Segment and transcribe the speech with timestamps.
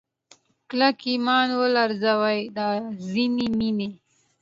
[0.69, 2.67] کلک ایمان ولړزوي دا
[3.11, 3.89] ځینې مینې